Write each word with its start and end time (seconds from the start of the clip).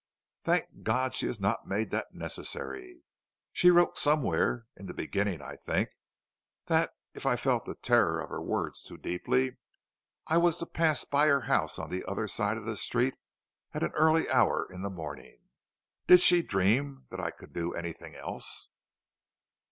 "Thank 0.43 0.81
God 0.81 1.13
she 1.13 1.27
has 1.27 1.39
not 1.39 1.67
made 1.67 1.91
that 1.91 2.11
necessary. 2.15 3.03
She 3.53 3.69
wrote 3.69 3.99
somewhere, 3.99 4.65
in 4.75 4.87
the 4.87 4.95
beginning, 4.95 5.43
I 5.43 5.55
think, 5.57 5.91
that, 6.65 6.95
if 7.13 7.27
I 7.27 7.35
felt 7.35 7.65
the 7.65 7.75
terror 7.75 8.19
of 8.19 8.29
her 8.31 8.41
words 8.41 8.81
too 8.81 8.97
deeply, 8.97 9.57
I 10.25 10.37
was 10.37 10.57
to 10.57 10.65
pass 10.65 11.05
by 11.05 11.27
her 11.27 11.41
house 11.41 11.77
on 11.77 11.91
the 11.91 12.03
other 12.05 12.27
side 12.27 12.57
of 12.57 12.65
the 12.65 12.77
street 12.77 13.15
at 13.75 13.83
an 13.83 13.91
early 13.91 14.27
hour 14.27 14.67
in 14.71 14.81
the 14.81 14.89
morning. 14.89 15.37
Did 16.07 16.19
she 16.21 16.41
dream 16.41 17.05
that 17.11 17.19
I 17.19 17.29
could 17.29 17.53
do 17.53 17.75
anything 17.75 18.15
else?" 18.15 18.69